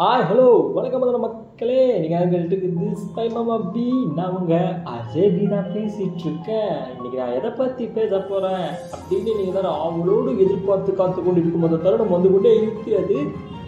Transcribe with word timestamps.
Hi 0.00 0.22
hello 0.28 0.44
வணக்கம் 0.74 1.00
முதல்ல 1.02 1.18
மக்களே. 1.24 1.80
நீங்கள் 2.02 2.22
எங்கள்கிட்ட 2.24 2.68
திஸ் 2.76 3.02
டைம் 3.16 3.34
பி 3.74 3.84
நான் 4.18 4.36
உங்கள் 4.38 4.70
அஜய் 4.92 5.28
பி 5.34 5.42
நான் 5.50 5.68
பேசிகிட்டு 5.74 6.24
இருக்கேன். 6.26 6.72
இன்றைக்கி 6.92 7.18
நான் 7.22 7.34
எதை 7.38 7.50
பற்றி 7.58 7.86
பேச 7.96 8.20
போகிறேன் 8.20 8.64
அப்படின்னு 8.94 9.34
நீங்கள் 9.40 9.56
தான் 9.58 9.82
அவங்களோடு 9.84 10.30
எதிர்பார்த்து 10.44 10.94
காத்து 11.00 11.24
கொண்டு 11.26 11.42
இருக்கும் 11.42 11.68
அந்த 11.68 11.80
தருணம் 11.84 12.14
வந்து 12.16 12.32
கொண்டே 12.32 12.54
இருக்கிறது. 12.62 13.18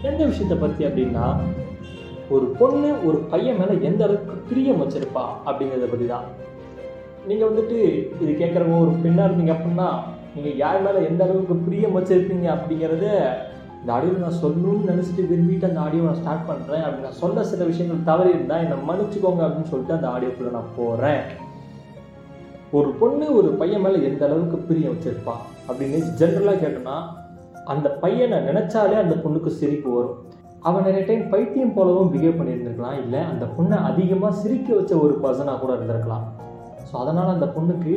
எந்த 0.09 0.21
விஷயத்தை 0.25 0.59
பற்றி 0.65 0.89
அப்படின்னா 0.89 1.27
ஒரு 2.37 2.49
பொண்ணு 2.63 2.91
ஒரு 3.09 3.21
பையன் 3.35 3.61
மேலே 3.63 3.77
எந்த 3.91 4.03
அளவுக்கு 4.09 4.41
பிரியம் 4.51 4.83
வச்சிருப்பா 4.85 5.27
அப்படிங்கிறத 5.47 5.91
பற்றி 5.93 6.09
தான். 6.15 6.27
நீங்கள் 7.29 7.51
வந்துட்டு 7.51 7.81
இது 8.23 8.33
கேட்குறவங்க 8.43 8.85
ஒரு 8.87 8.95
பெண்ணாக 9.07 9.29
இருந்தீங்க 9.31 9.55
அப்படின்னா 9.59 9.91
நீங்கள் 10.37 10.61
யார் 10.65 10.85
மேலே 10.89 11.09
எந்த 11.11 11.23
அளவுக்கு 11.29 11.65
பிரியம் 11.69 11.99
வச்சுருப்பீங்க 11.99 12.49
அப்படிங்கிறத 12.57 13.07
இந்த 13.83 13.93
ஆடியோவில் 13.93 14.27
நான் 14.27 14.43
சொல்லணும்னு 14.43 14.91
நினச்சிட்டு 14.91 15.23
விரும்பிட்டு 15.31 15.69
அந்த 15.69 15.81
ஆடியோ 15.81 16.03
நான் 16.03 16.15
ஸ்டார்ட் 16.15 16.49
பண்ணுறேன் 16.49 16.83
அப்படி 16.83 17.03
நான் 17.03 17.13
சொல்ல 17.13 17.45
சில 17.45 17.65
விஷயங்கள் 17.65 18.05
தவறி 18.05 18.29
இருந்தால் 18.29 18.59
என்னை 18.59 18.77
மன்னிச்சுக்கோங்க 18.89 19.43
அப்படின்னு 19.47 19.71
சொல்லிட்டு 19.73 19.95
அந்த 19.95 20.09
ஆடியோக்குள்ளே 20.09 20.51
நான் 20.51 20.75
போகிறேன் 20.77 21.23
ஒரு 22.71 22.91
பொண்ணு 22.91 23.35
ஒரு 23.35 23.49
பையன் 23.49 23.81
மேலே 23.81 24.05
எந்த 24.05 24.25
அளவுக்கு 24.25 24.57
பிரியம் 24.57 24.93
வச்சிருப்பா? 24.93 25.35
அப்படின்னு 25.69 25.99
ஜென்ரலாக 26.19 26.61
கேட்டோன்னா 26.65 26.97
அந்த 27.65 27.91
பையனை 27.91 28.39
நினச்சாலே 28.39 28.95
அந்த 28.95 29.15
பொண்ணுக்கு 29.25 29.47
சிரிப்பு 29.47 29.91
வரும். 29.95 30.15
அவன் 30.61 30.83
நிறைய 30.83 31.07
டைம் 31.07 31.29
பைத்தியம் 31.29 31.75
போலவும் 31.75 32.15
பிஹேவ் 32.15 32.41
பண்ணியிருந்திருக்கலாம். 32.41 33.03
இல்லை 33.03 33.21
அந்த 33.21 33.47
பொண்ணை 33.59 33.83
அதிகமாக 33.83 34.35
சிரிக்க 34.35 34.75
வச்ச 34.75 34.97
ஒரு 34.97 35.19
பர்சனாக 35.23 35.59
கூட 35.59 35.73
இருந்திருக்கலாம். 35.73 36.25
ஸோ 36.93 36.97
அதனால் 37.03 37.35
அந்த 37.35 37.47
பொண்ணுக்கு 37.55 37.93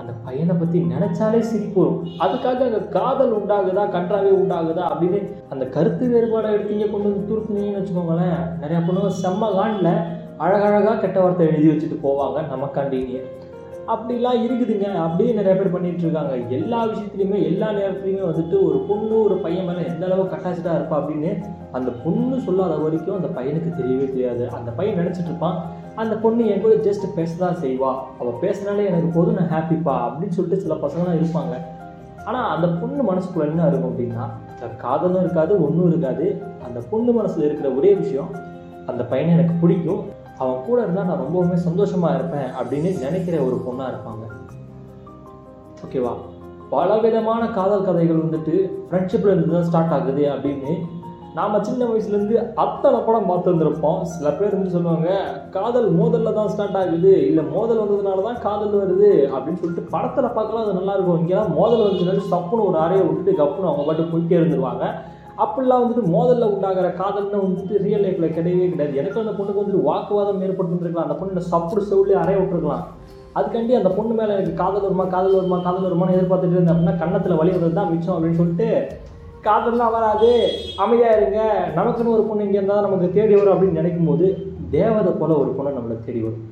அந்த 0.00 0.12
பையனை 0.26 0.54
பற்றி 0.60 0.78
நினச்சாலே 0.92 1.40
சிரிப்பு 1.48 1.78
வரும். 1.82 1.98
அதுக்காக 2.24 2.62
அங்கே 2.66 2.80
காதல் 2.94 3.34
உண்டாகுதா 3.38 3.82
கன்றாவே 3.96 4.30
உண்டாகுதா 4.42 4.84
அப்படின்னு 4.90 5.18
அந்த 5.52 5.64
கருத்து 5.74 6.04
வேறுபாடை 6.12 6.50
எடுத்தீங்க 6.56 6.86
கொண்டு 6.92 7.10
வந்து 7.10 7.28
தூர்த்துனீங்கன்னு 7.30 7.80
வச்சுக்கோங்களேன். 7.80 8.38
நிறையா 8.62 8.80
பொண்ணுங்க 8.86 9.10
செம்ம 9.24 9.50
காண்டில் 9.56 9.92
அழகழகாக 10.44 11.00
கெட்ட 11.02 11.18
வார்த்தை 11.22 11.48
எழுதி 11.50 11.68
வச்சுட்டு 11.70 11.98
போவாங்க 12.06 12.46
நமக்காண்டிங்க 12.54 13.20
அப்படிலாம் 13.92 14.40
இருக்குதுங்க. 14.44 14.88
அப்படியே 15.04 15.30
நிறைய 15.36 15.52
பேர் 15.58 15.74
பண்ணிகிட்ருக்காங்க 15.74 16.32
இருக்காங்க. 16.34 16.56
எல்லா 16.58 16.80
விஷயத்துலையுமே 16.90 17.38
எல்லா 17.50 17.68
நேரத்துலையுமே 17.78 18.24
வந்துட்டு 18.30 18.56
ஒரு 18.66 18.78
பொண்ணு 18.88 19.14
ஒரு 19.26 19.36
பையன் 19.44 19.68
மேலே 19.68 19.82
எந்த 19.90 20.04
அளவு 20.08 20.24
கட்டாச்சிட்டாக 20.32 20.78
இருப்பா 20.78 20.96
அப்படின்னு 21.00 21.30
அந்த 21.78 21.90
பொண்ணு 22.02 22.36
சொல்லாத 22.46 22.76
வரைக்கும் 22.84 23.18
அந்த 23.18 23.30
பையனுக்கு 23.38 23.70
தெரியவே 23.80 24.06
தெரியாது. 24.14 24.44
அந்த 24.58 24.70
பையன் 24.78 25.00
நினச்சிட்டு 25.00 25.30
இருப்பான் 25.32 25.56
அந்த 26.02 26.14
பொண்ணு 26.22 26.42
என் 26.52 26.62
கூட 26.64 26.74
ஜஸ்ட் 26.86 27.06
பேச 27.16 27.30
தான் 27.42 27.58
செய்வா. 27.62 27.90
அவள் 28.20 28.40
பேசுனாலே 28.42 28.84
எனக்கு 28.90 29.08
போதும் 29.16 29.38
நான் 29.38 29.52
ஹாப்பிப்பா 29.54 29.94
அப்படின்னு 30.06 30.36
சொல்லிட்டு 30.36 30.62
சில 30.64 30.74
பசங்களாம் 30.84 31.18
இருப்பாங்க. 31.20 31.54
ஆனால் 32.28 32.50
அந்த 32.54 32.66
பொண்ணு 32.80 33.02
மனசுக்குள்ள 33.10 33.48
என்ன 33.50 33.66
இருக்கும் 33.70 33.90
அப்படின்னா 33.92 34.24
காதலும் 34.84 35.22
இருக்காது 35.24 35.52
ஒன்றும் 35.66 35.90
இருக்காது. 35.90 36.26
அந்த 36.66 36.78
பொண்ணு 36.90 37.12
மனசில் 37.18 37.46
இருக்கிற 37.48 37.68
ஒரே 37.78 37.90
விஷயம் 38.02 38.30
அந்த 38.90 39.02
பையனை 39.12 39.30
எனக்கு 39.36 39.54
பிடிக்கும். 39.62 40.02
அவன் 40.42 40.64
கூட 40.66 40.78
இருந்தால் 40.84 41.08
நான் 41.10 41.22
ரொம்பவுமே 41.24 41.56
சந்தோஷமாக 41.68 42.16
இருப்பேன் 42.18 42.48
அப்படின்னு 42.58 42.90
நினைக்கிற 43.06 43.36
ஒரு 43.46 43.56
பொண்ணாக 43.66 43.92
இருப்பாங்க. 43.92 44.24
ஓகேவா 45.86 46.12
பல 46.74 46.96
விதமான 47.04 47.42
காதல் 47.56 47.84
கதைகள் 47.88 48.22
வந்துட்டு 48.24 48.54
ஃப்ரெண்ட்ஷிப்பில் 48.88 49.34
இருந்து 49.34 49.54
தான் 49.56 49.68
ஸ்டார்ட் 49.68 49.94
ஆகுது 49.96 50.24
அப்படின்னு 50.34 50.72
நாம் 51.36 51.64
சின்ன 51.66 51.86
வயசுலேருந்து 51.88 52.36
அத்தனை 52.62 52.98
படம் 53.06 53.28
பார்த்துருந்துருப்போம். 53.30 53.98
சில 54.12 54.28
பேர் 54.38 54.54
வந்து 54.56 54.74
சொல்லுவாங்க 54.74 55.08
காதல் 55.56 55.88
மோதலில் 55.98 56.36
தான் 56.38 56.50
ஸ்டார்ட் 56.52 56.78
ஆகுது. 56.80 57.12
இல்லை 57.28 57.42
மோதல் 57.54 57.80
வந்ததுனால 57.82 58.22
தான் 58.28 58.40
காதல் 58.46 58.78
வருது. 58.82 59.10
அப்படின்னு 59.34 59.60
சொல்லிட்டு 59.62 59.90
படத்தில் 59.94 60.36
பார்க்கலாம் 60.36 60.64
அது 60.64 60.78
நல்லாயிருக்கும் 60.78 61.20
இங்கெல்லாம் 61.22 61.54
மோதல் 61.58 61.84
வந்ததுனால 61.86 62.24
சப்புன்னு 62.32 62.66
ஒரு 62.70 62.78
அறையை 62.84 63.02
விட்டுட்டு 63.06 63.38
கப்புன்னு 63.40 63.70
அவங்க 63.70 63.84
பாட்டு 63.88 64.10
போயிட்டே 64.12 64.38
இருந்துருவாங்க. 64.40 64.86
அப்படிலாம் 65.44 65.82
வந்துட்டு 65.82 66.12
மோதலில் 66.14 66.52
உண்டாகிற 66.54 66.88
காதல்னு 67.00 67.42
வந்துட்டு 67.44 67.74
ரியல் 67.86 68.04
லைஃப்பில் 68.04 68.34
கிடையவே 68.38 68.68
கிடையாது. 68.70 68.98
எனக்கு 69.02 69.20
அந்த 69.22 69.34
பொண்ணுக்கு 69.38 69.62
வந்துட்டு 69.62 69.84
வாக்குவாதம் 69.90 70.42
ஏற்பட்டுருக்கலாம் 70.46 71.06
அந்த 71.06 71.18
பொண்ணு 71.20 71.50
சப்புடு 71.52 71.84
செவிலே 71.90 72.16
அறைய 72.22 72.38
விட்டுருக்கலாம். 72.40 72.86
அதுக்காண்டி 73.38 73.74
அந்த 73.80 73.90
பொண்ணு 73.98 74.14
மேலே 74.20 74.34
எனக்கு 74.36 74.54
காதல் 74.62 74.86
வருமா 74.86 75.04
காதல் 75.14 75.38
வருமா 75.40 75.58
காதல் 75.66 75.86
வருமானு 75.88 76.16
எதிர்பார்த்துட்டு 76.16 76.56
இருந்தேன். 76.56 76.74
அப்படின்னா 76.74 76.96
கன்னத்தில் 77.04 77.40
வழி 77.42 77.54
வந்தது 77.56 77.78
தான் 77.80 77.92
மிச்சம் 77.92 78.16
அப்படின்னு 78.16 78.40
சொல்லிட்டு 78.40 78.68
காதல்லாம் 79.46 79.94
வராது. 79.96 80.30
அமைதியாக 80.84 81.16
இருங்க. 81.18 81.40
நமக்குன்னு 81.78 82.14
ஒரு 82.16 82.24
பொண்ணு 82.28 82.46
இங்கே 82.46 82.58
இருந்தால் 82.60 82.86
நமக்கு 82.86 83.08
தேடி 83.16 83.34
வரும் 83.34 83.54
அப்படின்னு 83.54 83.80
நினைக்கும் 83.80 84.10
போது 84.10 84.26
தேவதை 84.76 85.12
போல் 85.20 85.40
ஒரு 85.42 85.50
பொண்ணு 85.56 85.76
நம்மளை 85.78 85.96
தேடி 86.06 86.20
வரும். 86.26 86.44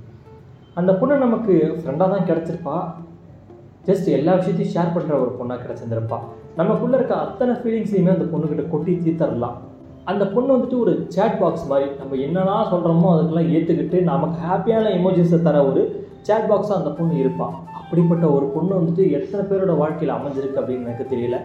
அந்த 0.81 0.93
பொண்ணு 1.01 1.17
நமக்கு 1.25 1.55
ஃப்ரெண்டாக 1.79 2.09
தான் 2.15 2.29
கிடச்சிருப்பா. 2.31 2.77
ஜஸ்ட் 3.89 4.09
எல்லா 4.19 4.33
விஷயத்தையும் 4.39 4.73
ஷேர் 4.75 4.95
பண்ணுற 4.95 5.15
ஒரு 5.25 5.33
பொண்ணாக 5.39 5.61
கிடச்சிருந்திருப்பா. 5.65 6.19
நமக்குள்ளே 6.61 6.97
இருக்க 6.99 7.15
அத்தனை 7.25 7.55
ஃபீலிங்ஸையுமே 7.61 8.13
அந்த 8.15 8.27
பொண்ணுக்கிட்ட 8.33 8.65
கொட்டி 8.71 8.93
தீர்த்தரலாம். 9.05 9.57
அந்த 10.11 10.25
பொண்ணு 10.35 10.51
வந்துட்டு 10.55 10.79
ஒரு 10.85 10.93
சேட் 11.15 11.39
பாக்ஸ் 11.41 11.69
மாதிரி 11.71 11.87
நம்ம 12.01 12.17
என்னெல்லாம் 12.27 12.71
சொல்கிறோமோ 12.73 13.09
அதுக்கெல்லாம் 13.15 13.53
ஏற்றுக்கிட்டு 13.55 14.01
நமக்கு 14.13 14.39
ஹாப்பியான 14.49 14.91
எமோஜிஸை 14.99 15.39
தர 15.47 15.65
ஒரு 15.71 15.83
சேட் 16.29 16.49
பாக்ஸாக 16.51 16.81
அந்த 16.81 16.91
பொண்ணு 16.99 17.15
இருப்பாள் 17.23 17.55
அப்படிப்பட்ட 17.81 18.27
ஒரு 18.37 18.47
பொண்ணு 18.55 18.73
வந்துட்டு 18.81 19.05
எத்தனை 19.19 19.43
பேரோட 19.51 19.75
வாழ்க்கையில் 19.83 20.17
அமைஞ்சிருக்கு 20.17 20.61
அப்படின்னு 20.61 20.87
எனக்கு 20.89 21.07
தெரியல. 21.13 21.39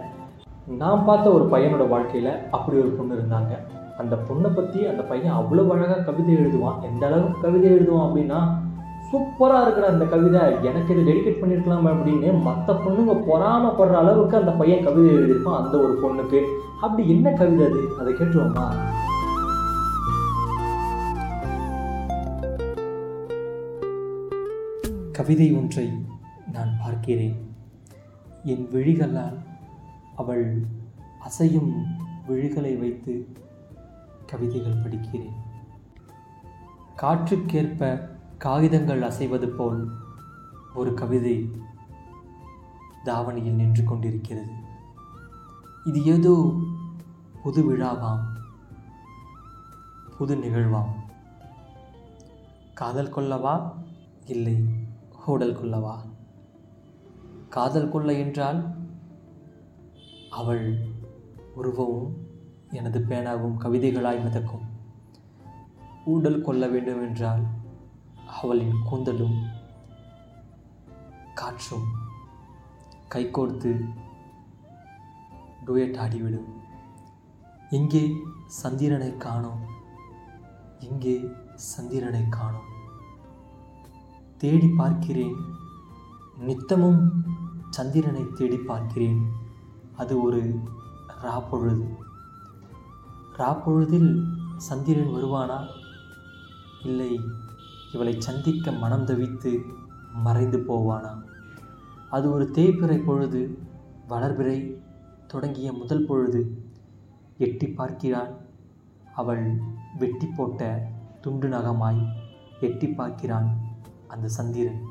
நான் 0.77 1.05
பார்த்த 1.05 1.31
ஒரு 1.31 1.45
பையனோட 1.45 1.87
வாழ்க்கையில் 1.87 2.49
அப்படி 2.51 2.79
ஒரு 2.79 2.87
பொண்ணு 2.87 3.15
இருந்தாங்க. 3.15 3.57
அந்த 3.97 4.15
பொண்ணை 4.15 4.55
பற்றி 4.55 4.85
அந்த 4.85 5.03
பையன் 5.03 5.35
அவ்வளோ 5.35 5.67
அழகாக 5.67 6.01
கவிதை 6.01 6.35
எழுதுவான். 6.35 6.81
எந்த 6.81 7.05
அளவுக்கு 7.07 7.41
கவிதை 7.41 7.71
எழுதுவான் 7.71 8.05
அப்படின்னா 8.07 8.39
சூப்பராக 9.11 9.61
இருக்கிற 9.61 9.87
அந்த 9.87 10.05
கவிதை. 10.05 10.41
எனக்கு 10.61 10.97
இதை 10.97 11.13
டெடிகேட் 11.13 11.41
பண்ணியிருக்கலாம் 11.41 11.87
அப்படின்னு 11.91 12.41
மற்ற 12.41 12.73
பொண்ணுங்க 12.73 13.15
பொறாமப்படுற 13.29 13.91
அளவுக்கு 13.91 14.37
அந்த 14.37 14.51
பையன் 14.51 14.83
கவிதை 14.83 15.15
எழுதியிருப்பான் 15.15 15.63
அந்த 15.63 15.77
ஒரு 15.77 15.93
பொண்ணுக்கு. 16.03 16.41
அப்படி 16.81 17.09
என்ன 17.09 17.29
கவிதை 17.31 17.65
அது? 17.65 17.81
அதை 17.99 18.13
கேட்டுருவோமா? 18.13 18.67
கவிதை 25.11 25.53
ஒன்றை 25.53 25.89
நான் 26.51 26.73
பார்க்கிறேன். 26.83 27.35
என் 28.43 28.67
விழிகளால் 28.73 29.37
அவள் 30.21 30.65
அசையும் 31.19 31.71
விழிகளை 32.27 32.79
வைத்து 32.79 33.13
கவிதைகள் 34.25 34.81
படிக்கிறேன். 34.81 35.37
காற்றுக்கேற்ப 36.97 38.09
காகிதங்கள் 38.37 39.01
அசைவது 39.01 39.47
போல் 39.47 39.81
ஒரு 40.73 40.93
கவிதை 40.93 41.49
தாவணியில் 43.05 43.55
நின்று 43.55 43.83
கொண்டிருக்கிறது. 43.83 44.51
இது 45.83 46.05
ஏதோ 46.05 46.35
புது 47.43 47.61
விழாவாம் 47.71 48.25
புது 50.17 50.35
நிகழ்வாம். 50.35 50.93
காதல் 52.73 53.13
கொள்ளவா? 53.13 53.55
இல்லை 54.25 54.55
ஹோடல் 55.27 55.57
கொள்ளவா? 55.57 55.95
காதல் 57.49 57.89
கொள்ள 57.89 58.13
என்றால் 58.13 58.59
அவள் 60.31 60.65
உருவமும் 61.55 62.11
எனது 62.71 62.99
பேனாவும் 62.99 63.57
கவிதைகளாய் 63.57 64.23
மிதக்கும். 64.23 64.65
ஊடல் 66.05 66.41
கொள்ள 66.41 66.67
வேண்டுமென்றால் 66.67 67.43
அவளின் 68.41 68.75
கூந்தலும் 68.91 69.37
காற்றும் 71.33 71.87
கைகோர்த்து 73.09 73.71
டூயட் 75.65 75.99
ஆடிவிடும். 76.03 76.49
எங்கே 77.69 78.03
சந்திரனை 78.45 79.17
காணோம்? 79.17 79.61
எங்கே 80.79 81.15
சந்திரனை 81.55 82.23
காணோம்? 82.29 82.69
தேடி 84.37 84.67
பார்க்கிறேன். 84.67 85.35
நித்தமும் 86.37 87.01
சந்திரனை 87.69 88.23
தேடி 88.33 88.57
பார்க்கிறேன். 88.57 89.40
அது 90.01 90.13
ஒரு 90.21 90.41
ராப்பொழுது 91.23 91.85
ராப்பொழுதில் 93.37 94.09
சந்திரன் 94.57 95.13
வருவானா? 95.15 95.59
இல்லை 96.83 97.11
இவளை 97.93 98.13
சந்திக்க 98.21 98.71
மனம் 98.71 99.05
தவித்து 99.05 99.51
மறைந்து 100.23 100.57
போவானா? 100.67 101.11
அது 102.09 102.27
ஒரு 102.31 102.45
தேய்பிறை 102.53 102.97
பொழுது 103.05 103.41
வளர்பிறை 104.09 104.57
தொடங்கிய 105.27 105.73
முதல் 105.73 106.05
பொழுது. 106.05 106.41
எட்டி 107.37 107.67
பார்க்கிறான் 107.67 108.33
அவள் 109.13 109.45
வெட்டி 109.99 110.27
போட்ட 110.27 110.61
துண்டு 111.21 111.47
நகமாய் 111.47 112.01
எட்டி 112.61 112.87
பார்க்கிறான் 112.89 113.49
அந்த 114.07 114.27
சந்திரன். 114.27 114.81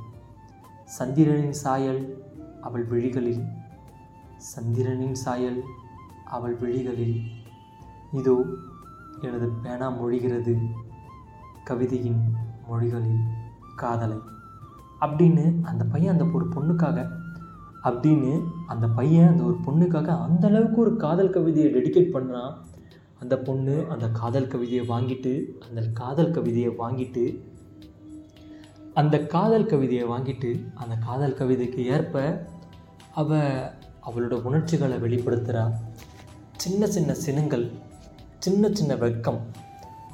சந்திரனின் 0.99 1.59
சாயல் 1.65 2.03
அவள் 2.61 2.87
விழிகளில் 2.87 3.43
சந்திரனின் 4.41 5.15
சாயல் 5.15 5.63
அவள் 6.25 6.57
விழிகளில். 6.57 7.21
இதோ 8.13 8.45
எனது 9.21 9.49
பேனா 9.63 9.89
மொழிகிறது 9.91 10.55
கவிதையின் 11.65 12.21
மொழிகளில் 12.69 13.23
காதலை. 13.77 14.19
அப்படின்னு 15.01 15.45
அந்த 15.63 15.85
பையன் 15.85 16.19
அந்த 16.19 16.25
ஒரு 16.33 16.47
பொண்ணுக்காக 16.49 17.11
அப்படின்னு 17.85 18.33
அந்த 18.67 18.89
பையன் 18.89 19.29
அந்த 19.29 19.43
ஒரு 19.43 19.57
பொண்ணுக்காக 19.67 20.21
அந்த 20.21 20.49
அளவுக்கு 20.49 20.81
ஒரு 20.81 20.97
காதல் 20.97 21.31
கவிதையை 21.31 21.73
டெடிகேட் 21.73 22.15
பண்ணுறான் 22.15 22.55
அந்த 23.19 23.39
பொண்ணு 23.39 23.87
அந்த 23.89 24.11
காதல் 24.11 24.47
கவிதையை 24.47 24.89
வாங்கிட்டு 24.89 25.33
அந்த 25.69 25.81
காதல் 25.93 26.31
கவிதையை 26.31 26.71
வாங்கிட்டு 26.71 27.25
அந்த 28.95 29.27
காதல் 29.27 29.67
கவிதையை 29.67 30.05
வாங்கிட்டு 30.09 30.51
அந்த 30.75 30.95
காதல் 30.97 31.35
கவிதைக்கு 31.35 31.85
ஏற்ப 31.87 32.47
அவள் 33.15 33.71
அவளோட 34.07 34.43
உணர்ச்சிகளை 34.43 34.97
வெளிப்படுத்துகிறா 34.97 35.73
சின்ன 36.57 36.87
சின்ன 36.87 37.15
சினுங்கள் 37.15 37.73
சின்ன 38.39 38.69
சின்ன 38.73 38.95
வெட்கம் 38.95 39.41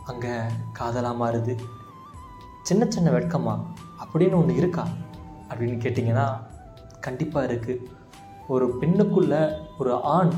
அங்கே 0.07 0.39
காதலாக 0.73 1.27
மாறுது. 1.27 1.59
சின்ன 2.63 2.87
சின்ன 2.89 3.11
வெட்கமா? 3.11 3.61
அப்படின்னு 4.05 4.35
ஒன்று 4.35 4.57
இருக்கா? 4.57 4.89
அப்படின்னு 5.51 5.87
கேட்டிங்கன்னா 5.87 6.39
கண்டிப்பாக 7.01 7.53
இருக்குது 7.53 7.83
ஒரு 8.49 8.77
பெண்ணுக்குள்ள 8.81 9.59
ஒரு 9.79 9.93
ஆண் 9.93 10.31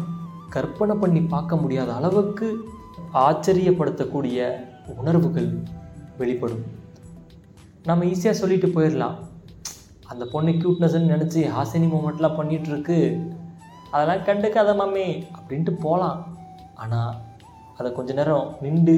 கற்பனை 0.50 0.96
பண்ணி 0.96 1.22
பார்க்க 1.22 1.56
முடியாத 1.56 1.94
அளவுக்கு 1.94 2.68
ஆச்சரியப்படுத்தக்கூடிய 3.14 4.64
உணர்வுகள் 4.96 5.62
வெளிப்படும். 6.18 6.64
நம்ம 7.84 8.04
ஈஸியாக 8.04 8.30
சொல்லிட்டு 8.30 8.66
போயிடலாம். 8.66 9.27
அந்த 10.12 10.25
பொண்ணு 10.32 10.52
க்யூட்னஸ்ன்னு 10.52 11.12
நினச்சி 11.14 11.40
ஹாசினி 11.56 11.87
மூமெண்ட்லாம் 11.93 12.38
பண்ணிகிட்ருக்கு 12.38 12.99
அதெல்லாம் 13.90 14.25
கண்டுக்காத 14.28 14.76
மாமி 14.76 15.06
அப்படின்ட்டு 15.37 15.72
போகலாம் 15.84 16.19
ஆனால் 16.75 17.14
அதை 17.78 17.93
கொஞ்ச 17.93 18.12
நேரம் 18.12 18.49
நின்று 18.60 18.96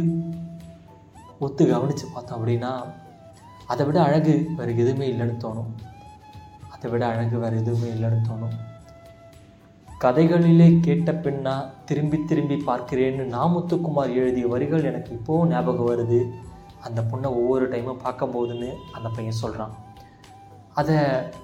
ஒத்து 1.39 1.63
கவனித்து 1.69 2.07
பார்த்தோம் 2.15 2.39
அப்படின்னா 2.39 2.73
அதை 3.73 3.87
விட 3.87 3.99
அழகு 4.03 4.35
வேறு 4.57 4.73
எதுவுமே 4.77 5.07
இல்லைன்னு 5.13 5.37
தோணும். 5.45 5.71
அதை 6.75 6.91
விட 6.91 7.03
அழகு 7.07 7.37
வேறு 7.39 7.57
எதுவுமே 7.57 7.89
இல்லைன்னு 7.95 8.21
தோணும். 8.29 8.57
கதைகளிலே 10.05 10.69
கேட்ட 10.81 11.13
பெண்ணா 11.25 11.55
திரும்பி 11.89 12.19
திரும்பி 12.31 12.57
பார்க்கிறேன்னு 12.67 13.25
நாமுத்துக்குமார் 13.37 14.17
எழுதிய 14.21 14.47
வரிகள் 14.47 14.89
எனக்கு 14.91 15.11
இப்போவும் 15.19 15.53
ஞாபகம் 15.53 15.91
வருது. 15.91 16.21
அந்த 16.87 17.01
பொண்ணை 17.11 17.31
ஒவ்வொரு 17.41 17.69
டைமும் 17.69 18.03
பார்க்கும்போதுன்னு 18.05 18.71
அந்த 18.93 19.09
பையன் 19.09 19.41
சொல்கிறான் 19.43 19.75
அதை 20.75 20.97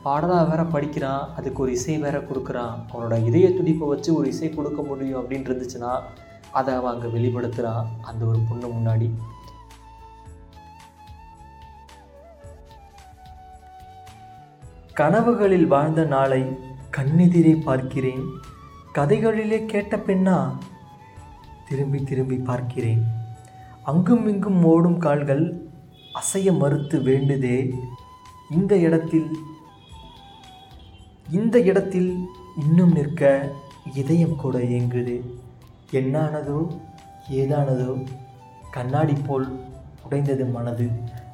பாடலாக 0.03 0.49
வேற 0.49 0.63
படிக்கிறான் 0.65 1.35
அதுக்கு 1.35 1.63
ஒரு 1.63 1.73
இசை 1.73 1.99
வேற 1.99 2.19
கொடுக்குறான். 2.19 2.75
அவனோட 2.93 3.25
இதய 3.25 3.49
துடிப்பை 3.55 3.89
வச்சு 3.89 4.11
ஒரு 4.15 4.29
இசை 4.29 4.51
கொடுக்க 4.51 4.83
முடியும் 4.83 5.21
அப்படின்னு 5.21 5.49
இருந்துச்சுன்னா 5.49 5.93
அதை 6.53 6.75
அவன் 6.75 6.93
அங்கே 6.93 7.09
வெளிப்படுத்துகிறான் 7.17 7.87
அந்த 8.03 8.25
ஒரு 8.25 8.39
பொண்ணு 8.49 8.69
முன்னாடி. 8.69 9.09
கனவுகளில் 15.01 15.67
வாழ்ந்த 15.67 16.05
நாளை 16.05 16.43
கண்ணெதிரே 16.97 17.55
பார்க்கிறேன். 17.63 18.25
கதைகளிலே 18.95 19.59
கேட்ட 19.67 19.97
பெண்ணா 19.97 20.39
திரும்பி 21.69 22.05
திரும்பி 22.05 22.37
பார்க்கிறேன். 22.37 23.03
அங்கும் 23.83 24.25
இங்கும் 24.29 24.65
ஓடும் 24.65 24.99
கால்கள் 24.99 25.45
அசைய 26.21 26.53
மறுத்து 26.59 26.99
வேண்டுதே. 27.01 27.59
இந்த 28.51 28.77
இடத்தில் 28.77 29.37
இந்த 31.29 31.61
இடத்தில் 31.61 32.29
இன்னும் 32.57 32.93
நிற்க 32.93 33.53
இதயம் 33.95 34.37
கூட 34.37 34.59
இயங்குது 34.59 35.23
என்னானதோ 35.93 36.69
ஏதானதோ 37.31 38.05
கண்ணாடி 38.71 39.15
போல் 39.27 39.59
உடைந்தது 40.05 40.45
மனது. 40.45 40.91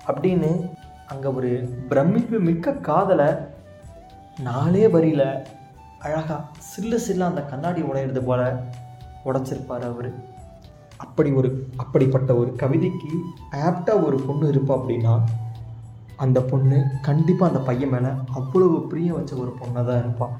அப்படின்னு 0.06 0.70
அங்கே 1.06 1.28
ஒரு 1.28 1.68
பிரமிப்பு 1.88 2.38
மிக்க 2.38 2.72
காதலை 2.72 3.34
நாலே 4.40 4.88
வரியில் 4.88 5.44
அழகாக 5.98 6.44
சில்லு 6.58 6.98
சில்ல 7.08 7.20
அந்த 7.20 7.44
கண்ணாடி 7.44 7.82
உடையிறது 7.82 8.18
போல 8.18 8.64
உடைச்சிருப்பார் 9.24 9.84
அவர். 9.84 10.12
அப்படி 10.96 11.32
ஒரு 11.32 11.68
அப்படிப்பட்ட 11.76 12.34
ஒரு 12.34 12.56
கவிதைக்கு 12.56 13.08
ஆப்டாக 13.52 14.04
ஒரு 14.04 14.20
பொண்ணு 14.20 14.52
இருப்பா 14.52 14.74
அப்படின்னா 14.78 15.20
அந்த 16.16 16.40
பொண்ணு 16.40 16.78
கண்டிப்பாக 17.02 17.50
அந்த 17.52 17.60
பையன் 17.68 17.92
மேலே 17.94 18.10
அவ்வளவு 18.32 18.78
பிரியம் 18.90 19.18
வச்ச 19.18 19.34
ஒரு 19.36 19.52
பொண்ணாக 19.60 19.84
தான் 19.88 20.02
இருப்பான் 20.04 20.34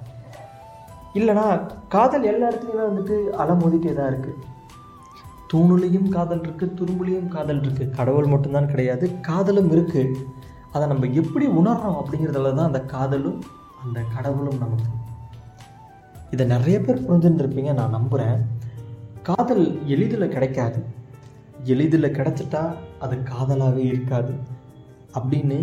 இல்லைனா 1.15 1.47
காதல் 1.89 2.29
எல்லா 2.33 2.49
இடத்துலையுமே 2.51 2.85
வந்துட்டு 2.91 3.17
அலமோதிட்டே 3.43 3.95
தான் 3.95 4.11
இருக்குது 4.13 4.51
தூணுலையும் 5.53 6.09
காதல் 6.09 6.45
இருக்குது 6.45 6.77
துரும்புலையும் 6.79 7.29
காதல் 7.29 7.61
இருக்குது 7.63 7.91
கடவுள் 7.91 8.27
மட்டும்தான் 8.27 8.71
கிடையாது 8.71 9.21
காதலும் 9.21 9.71
இருக்குது 9.77 10.25
அதை 10.73 10.89
நம்ம 10.89 11.07
எப்படி 11.07 11.47
உணர்றோம் 11.47 11.99
அப்படிங்கிறதுல 12.01 12.55
தான் 12.55 12.71
அந்த 12.71 12.81
காதலும் 12.95 13.41
அந்த 13.83 14.01
கடவுளும் 14.15 14.59
நமக்கு. 14.59 14.91
இதை 16.31 16.47
நிறைய 16.47 16.81
பேர் 16.81 17.05
புரிஞ்சுருந்துருப்பீங்க 17.07 17.73
நான் 17.75 17.91
நம்புகிறேன் 17.91 18.39
காதல் 19.23 19.65
எளிதில் 19.87 20.33
கிடைக்காது. 20.35 20.85
எளிதில் 21.65 22.15
கிடைச்சிட்டா 22.19 22.75
அது 22.99 23.17
காதலாகவே 23.17 23.77
இருக்காது. 23.77 24.33
அப்படின்னு 25.15 25.59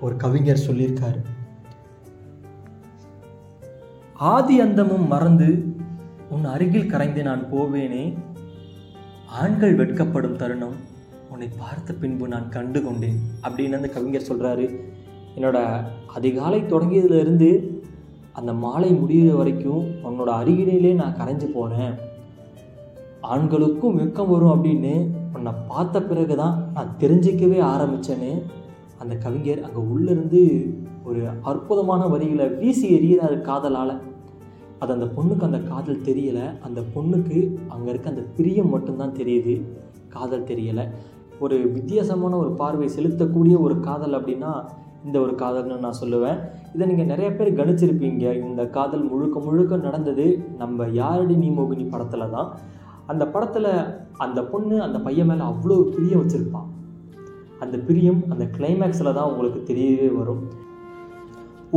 ஒரு 0.00 0.16
கவிஞர் 0.16 0.66
சொல்லியிருக்காரு. 0.66 1.20
ஆதி 4.14 4.60
அந்தமும் 4.60 5.06
மறந்து 5.06 5.48
உன் 6.30 6.44
அருகில் 6.44 6.86
கரைந்து 6.86 7.22
நான் 7.22 7.48
போவேனே 7.52 8.04
ஆண்கள் 9.26 9.74
வெட்கப்படும் 9.74 10.36
தருணம் 10.36 10.76
உன்னை 11.30 11.48
பார்த்த 11.58 11.92
பின்பு 11.92 12.28
நான் 12.28 12.48
கண்டு 12.48 12.82
கொண்டேன் 12.82 13.18
அப்படின்னு 13.42 13.72
அந்த 13.72 13.88
கவிஞர் 13.88 14.28
சொல்கிறாரு 14.28 14.66
என்னோட 15.36 15.58
அதிகாலை 16.14 16.60
தொடங்கியதுலேருந்து 16.62 17.50
அந்த 18.32 18.52
மாலை 18.52 18.90
முடிகிற 18.92 19.36
வரைக்கும் 19.36 19.92
உன்னோட 20.02 20.30
அருகினிலே 20.32 20.94
நான் 20.94 21.18
கரைஞ்சு 21.20 21.46
போகிறேன் 21.46 21.94
ஆண்களுக்கும் 23.20 23.98
வெக்கம் 23.98 24.28
வரும் 24.28 24.54
அப்படின்னு 24.54 24.94
உன்னை 25.34 25.52
பார்த்த 25.68 26.02
பிறகு 26.02 26.36
தான் 26.36 26.70
நான் 26.72 26.96
தெரிஞ்சிக்கவே 27.00 27.60
ஆரம்பித்தேன்னு 27.64 28.32
அந்த 29.02 29.14
கவிஞர் 29.24 29.64
அங்கே 29.66 29.82
உள்ளேருந்து 29.92 30.40
ஒரு 31.08 31.22
அற்புதமான 31.50 32.02
வரிகளை 32.06 32.46
வீசி 32.60 32.88
எறிகிறார் 32.96 33.36
காதலால். 33.48 33.94
அது 34.82 34.92
அந்த 34.96 35.06
பொண்ணுக்கு 35.16 35.44
அந்த 35.48 35.60
காதல் 35.70 36.04
தெரியலை. 36.08 36.46
அந்த 36.66 36.80
பொண்ணுக்கு 36.94 37.38
அங்கே 37.68 37.88
இருக்க 37.92 38.14
அந்த 38.14 38.24
பிரியம் 38.36 38.72
மட்டும்தான் 38.74 39.18
தெரியுது. 39.20 39.54
காதல் 40.14 40.48
தெரியலை. 40.50 40.84
ஒரு 41.44 41.56
வித்தியாசமான 41.76 42.32
ஒரு 42.42 42.50
பார்வை 42.60 42.88
செலுத்தக்கூடிய 42.96 43.56
ஒரு 43.66 43.76
காதல் 43.88 44.16
அப்படின்னா 44.18 44.52
இந்த 45.06 45.16
ஒரு 45.24 45.32
காதல்னு 45.42 45.76
நான் 45.84 46.00
சொல்லுவேன். 46.00 46.38
இதை 46.74 46.84
நீங்கள் 46.90 47.10
நிறைய 47.12 47.28
பேர் 47.38 47.56
கணிச்சிருப்பீங்க. 47.60 48.24
இந்த 48.48 48.64
காதல் 48.76 49.04
முழுக்க 49.12 49.40
முழுக்க 49.46 49.78
நடந்தது 49.86 50.26
நம்ம 50.60 50.86
யாரடி 51.00 51.36
நீ 51.44 51.48
மோகினி 51.56 51.86
படத்தில் 51.94 52.32
தான். 52.36 52.50
அந்த 53.12 53.24
படத்தில் 53.34 53.72
அந்த 54.24 54.40
பொண்ணு 54.52 54.76
அந்த 54.86 54.98
பையன் 55.06 55.30
மேலே 55.30 55.44
அவ்வளோ 55.50 55.78
பிரியம் 55.94 56.22
வச்சுருப்பான் 56.22 56.68
அந்த 57.62 57.76
பிரியம் 57.86 58.20
அந்த 58.32 58.44
கிளைமேக்ஸில் 58.56 59.16
தான் 59.16 59.30
உங்களுக்கு 59.30 59.60
தெரியவே 59.70 60.08
வரும். 60.18 60.42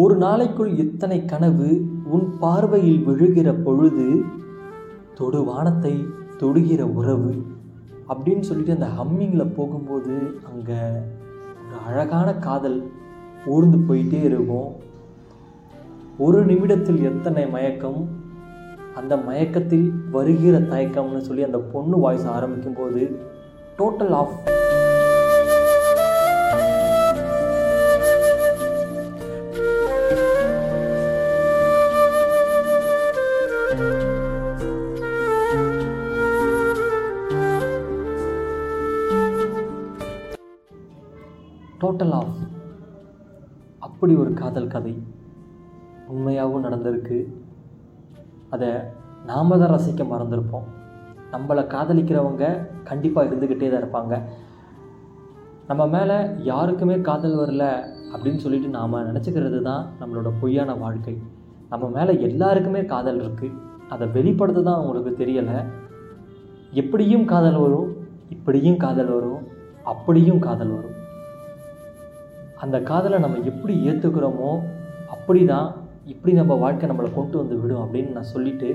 ஒரு 0.01 0.15
நாளைக்குள் 0.17 0.71
இத்தனை 0.83 1.19
கனவு 1.25 1.67
உன் 2.15 2.25
பார்வையில் 2.39 3.03
விழுகிற 3.07 3.49
பொழுது 3.65 4.07
தொடு 5.19 5.41
வானத்தை 5.43 5.93
தொடுகிற 6.41 6.81
உறவு 6.99 7.33
அப்படின்னு 8.09 8.47
சொல்லிட்டு 8.49 8.75
அந்த 8.77 8.89
ஹம்மிங்கில் 8.97 9.53
போகும்போது 9.57 10.15
அங்கே 10.49 10.81
ஒரு 11.67 11.77
அழகான 11.89 12.29
காதல் 12.45 12.79
ஊர்ந்து 13.53 13.77
போயிட்டே 13.87 14.19
இருக்கும். 14.29 14.69
ஒரு 16.25 16.41
நிமிடத்தில் 16.51 17.01
எத்தனை 17.11 17.45
மயக்கம் 17.55 18.01
அந்த 18.99 19.13
மயக்கத்தில் 19.27 19.87
வருகிற 20.11 20.57
தயக்கம்னு 20.73 21.25
சொல்லி 21.29 21.43
அந்த 21.47 21.59
பொண்ணு 21.73 21.97
வாய்ஸ் 22.03 22.27
ஆரம்பிக்கும் 22.35 22.77
போது 22.81 23.01
டோட்டல் 23.79 24.13
ஆஃப் 24.21 24.35
டோட்டல் 41.95 42.15
ஆஃப் 42.19 42.39
அப்படி 43.85 44.13
ஒரு 44.21 44.31
காதல் 44.39 44.71
கதை 44.73 44.91
உண்மையாகவும் 46.13 46.65
நடந்திருக்கு. 46.65 47.17
அதை 48.53 48.69
நாம் 49.29 49.53
தான் 49.61 49.71
ரசிக்க 49.73 50.03
மறந்துருப்போம். 50.09 50.65
நம்மளை 51.33 51.63
காதலிக்கிறவங்க 51.73 52.43
கண்டிப்பாக 52.89 53.27
இருந்துக்கிட்டே 53.29 53.69
தான் 53.69 53.81
இருப்பாங்க. 53.83 54.15
நம்ம 55.69 55.85
மேலே 55.95 56.17
யாருக்குமே 56.49 56.97
காதல் 57.09 57.37
வரல 57.41 57.63
அப்படின்னு 58.13 58.43
சொல்லிட்டு 58.45 58.71
நாம் 58.77 58.97
நினச்சிக்கிறது 59.09 59.61
தான் 59.69 59.85
நம்மளோட 60.01 60.31
பொய்யான 60.41 60.75
வாழ்க்கை. 60.83 61.15
நம்ம 61.71 61.89
மேலே 61.97 62.15
எல்லாருக்குமே 62.29 62.83
காதல் 62.93 63.21
இருக்குது 63.23 63.57
அதை 63.95 64.07
வெளிப்படுத்த 64.17 64.65
தான் 64.67 64.79
அவங்களுக்கு 64.81 65.13
தெரியலை. 65.23 65.57
எப்படியும் 66.83 67.25
காதல் 67.33 67.61
வரும் 67.63 67.89
இப்படியும் 68.35 68.81
காதல் 68.85 69.13
வரும் 69.15 69.41
அப்படியும் 69.93 70.43
காதல் 70.49 70.75
வரும். 70.75 70.94
அந்த 72.61 72.79
காதலை 72.79 73.19
நம்ம 73.19 73.37
எப்படி 73.37 73.73
ஏற்றுக்கிறோமோ 73.85 74.51
அப்படி 75.09 75.45
தான் 75.45 75.67
இப்படி 76.05 76.33
நம்ம 76.33 76.53
வாழ்க்கை 76.55 76.89
நம்மளை 76.89 77.13
கொண்டு 77.13 77.37
வந்து 77.37 77.55
விடும் 77.55 77.83
அப்படின்னு 77.85 78.11
நான் 78.11 78.23
சொல்லிட்டு 78.23 78.69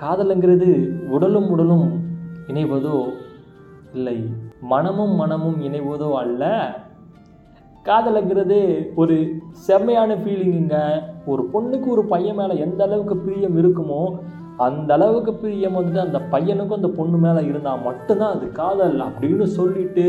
காதலுங்கிறது 0.00 0.68
உடலும் 1.10 1.48
உடலும் 1.50 1.88
இணைவதோ 2.48 2.98
இல்லை 3.94 4.18
மனமும் 4.62 5.14
மனமும் 5.14 5.60
இணைவதோ 5.60 6.12
அல்ல. 6.14 6.44
காதலுங்கிறது 7.86 8.90
ஒரு 8.94 9.16
செம்மையான 9.50 10.14
ஃபீலிங்குங்க 10.14 10.76
ஒரு 11.26 11.42
பொண்ணுக்கு 11.52 11.86
ஒரு 11.86 12.04
பையன் 12.04 12.36
மேலே 12.36 12.54
எந்த 12.56 12.84
அளவுக்கு 12.84 13.16
பிரியம் 13.16 13.56
இருக்குமோ 13.58 14.02
அந்த 14.58 14.92
அளவுக்கு 14.94 15.32
பிரியம் 15.34 15.72
வந்துட்டு 15.72 15.98
அந்த 15.98 16.18
பையனுக்கும் 16.18 16.72
அந்த 16.72 16.88
பொண்ணு 16.88 17.16
மேலே 17.16 17.48
இருந்தால் 17.48 17.84
மட்டும்தான் 17.84 18.30
அது 18.30 18.52
காதல் 18.52 18.98
அப்படின்னு 19.00 19.44
சொல்லிட்டு 19.44 20.06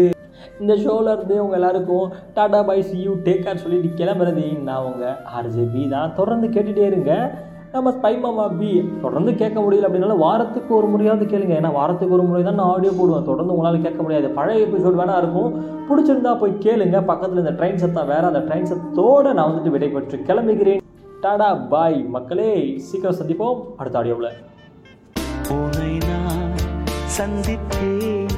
இந்த 0.61 0.73
ஷோவில் 0.83 1.13
இருந்து 1.15 1.35
உங்கள் 1.43 1.59
எல்லாருக்கும் 1.59 2.09
tata 2.33 2.59
bye 2.71 2.79
see 2.89 2.97
you 3.05 3.13
take 3.27 3.45
care 3.45 3.63
சொல்லிட்டு 3.63 3.89
கிளம்புறது 4.01 4.43
நான் 4.67 4.85
உங்கள் 4.89 5.15
ஆர்ஜேபி 5.37 5.83
தான். 5.95 6.13
தொடர்ந்து 6.19 6.47
கேட்டுகிட்டே 6.55 6.85
இருங்க. 6.91 7.13
நம்ம 7.73 7.91
ஸ்பை 7.97 8.11
மாமா 8.23 8.45
பி 8.59 8.69
தொடர்ந்து 9.01 9.31
கேட்க 9.41 9.57
முடியல 9.65 9.87
அப்படின்னாலும் 9.87 10.23
வாரத்துக்கு 10.23 10.71
ஒரு 10.77 10.87
முறையாவது 10.93 11.25
கேளுங்க. 11.33 11.53
ஏன்னா 11.59 11.71
வாரத்துக்கு 11.77 12.15
ஒரு 12.17 12.25
முறை 12.29 12.41
தான் 12.47 12.57
நான் 12.59 12.71
ஆடியோ 12.71 12.93
போடுவேன். 12.97 13.27
தொடர்ந்து 13.29 13.53
உங்களால் 13.55 13.85
கேட்க 13.85 14.01
முடியாது. 14.05 14.29
பழைய 14.37 14.65
எபிசோட் 14.65 14.99
வேணா 15.01 15.15
இருக்கும். 15.21 15.53
பிடிச்சிருந்தா 15.89 16.33
போய் 16.41 16.61
கேளுங்க. 16.65 16.97
பக்கத்தில் 17.11 17.41
இந்த 17.43 17.53
ட்ரெயின் 17.59 17.81
சத்தம் 17.83 18.11
வேற. 18.13 18.23
அந்த 18.31 18.41
ட்ரெயின் 18.47 18.69
சத்தோட 18.71 19.33
நான் 19.37 19.49
வந்துட்டு 19.51 19.73
விடைபெற்று 19.75 20.19
கிளம்புகிறேன். 20.29 20.83
டாடா 21.25 21.49
பாய் 21.73 21.99
மக்களே. 22.15 22.51
சீக்கிரம் 22.89 23.19
சந்திப்போம். 23.21 23.61
அடுத்த 23.77 23.99
ஆடியோவில் 24.01 24.31
சந்திப்பேன் 27.17 28.30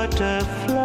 butterfly. 0.00 0.79